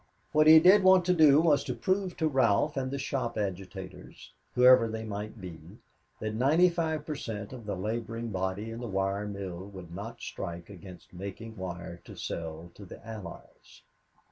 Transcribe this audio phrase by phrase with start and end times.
[0.31, 4.33] What he did want to do was to prove to Ralph and the shop agitators,
[4.55, 5.77] whoever they might be,
[6.19, 7.53] that ninety five per cent.
[7.53, 12.15] of the laboring body in the wire mill would not strike against making wire to
[12.15, 13.83] sell to the Allies.